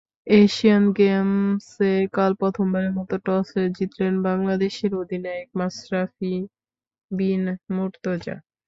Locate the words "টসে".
3.25-3.63